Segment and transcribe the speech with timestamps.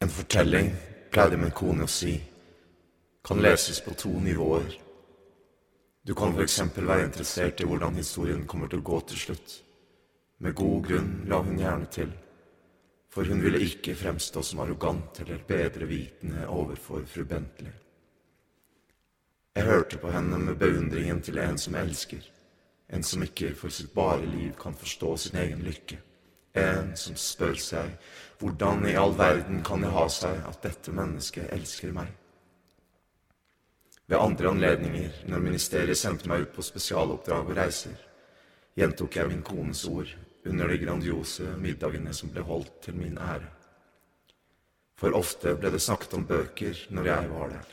[0.00, 0.70] En fortelling,
[1.10, 2.14] pleide min kone å si,
[3.20, 4.72] kan leses på to nivåer.
[6.02, 9.58] Du kan eksempel være interessert i hvordan historien kommer til å gå til slutt.
[10.40, 12.14] Med god grunn la hun gjerne til,
[13.12, 17.76] for hun ville ikke fremstå som arrogant eller bedrevitende overfor fru Bentley.
[19.52, 22.24] Jeg hørte på henne med beundringen til en som elsker,
[22.88, 26.00] en som ikke for sitt bare liv kan forstå sin egen lykke,
[26.58, 27.92] en som spør seg
[28.40, 32.08] hvordan i all verden kan det ha seg at dette mennesket elsker meg?
[34.10, 37.94] Ved andre anledninger, når ministeriet sendte meg ut på spesialoppdrag og reiser,
[38.74, 40.10] gjentok jeg min kones ord
[40.48, 43.46] under de grandiose middagene som ble holdt til min ære.
[44.98, 47.68] For ofte ble det snakket om bøker når jeg var der.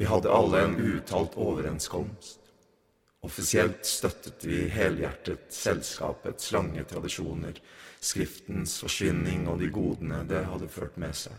[0.00, 2.49] Vi hadde alle en uuttalt overenskomst.
[3.26, 7.60] Offisielt støttet vi helhjertet selskapets lange tradisjoner,
[8.00, 11.34] Skriftens forsvinning og de godene det hadde ført med seg.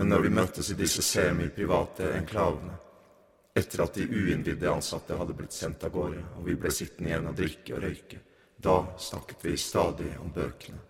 [0.00, 2.78] Men når vi møttes i disse semiprivate enklavene,
[3.54, 7.28] etter at de uinnvidde ansatte hadde blitt sendt av gårde, og vi ble sittende igjen
[7.30, 8.22] og drikke og røyke,
[8.64, 10.80] da snakket vi stadig om bøkene.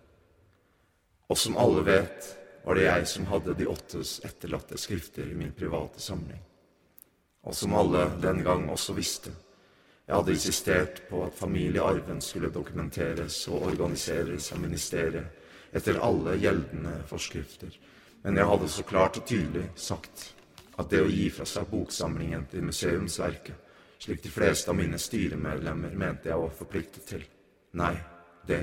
[1.27, 2.31] Og som alle vet,
[2.63, 6.39] var det jeg som hadde de åttes etterlatte skrifter i min private samling.
[7.45, 9.35] Og som alle den gang også visste,
[10.05, 16.99] jeg hadde insistert på at familiearven skulle dokumenteres og organiseres av ministeriet etter alle gjeldende
[17.09, 17.73] forskrifter,
[18.23, 20.27] men jeg hadde så klart og tydelig sagt
[20.77, 23.55] at det å gi fra seg boksamlingen til museumsverket,
[23.99, 27.23] slik de fleste av mine styremedlemmer mente jeg var forpliktet til,
[27.79, 27.95] nei,
[28.45, 28.61] det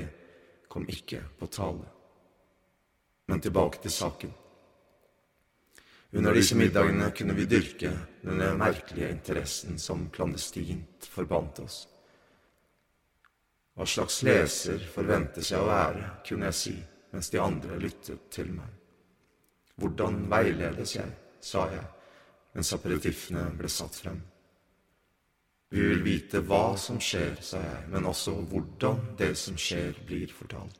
[0.71, 1.89] kom ikke på tale.
[3.27, 4.31] Men tilbake til saken.
[6.13, 7.89] Under disse middagene kunne vi dyrke
[8.21, 11.77] denne merkelige interessen som klandestint forbandt oss.
[13.73, 16.75] Hva slags leser forventes jeg å være, kunne jeg si
[17.13, 18.69] mens de andre lyttet til meg.
[19.81, 21.09] Hvordan veiledes jeg,
[21.41, 21.87] sa jeg
[22.53, 24.21] mens aperitiffene ble satt frem.
[25.73, 30.29] Vi vil vite hva som skjer, sa jeg, men også hvordan det som skjer, blir
[30.29, 30.77] fortalt.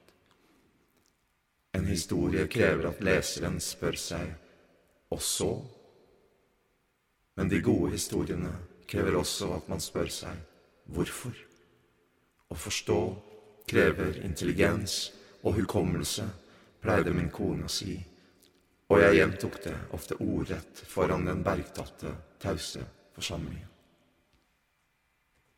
[1.74, 4.36] En historie krever at leseren spør seg
[5.14, 5.54] og så
[7.36, 8.52] Men de gode historiene
[8.86, 10.38] krever også at man spør seg
[10.94, 11.34] hvorfor.
[12.54, 13.00] Å forstå
[13.66, 15.10] krever intelligens
[15.42, 16.28] og hukommelse,
[16.84, 17.98] pleide min kone å si,
[18.94, 22.14] og jeg gjentok det ofte ordrett foran den bergtatte,
[22.44, 22.86] tause
[23.16, 23.73] forsamlingen.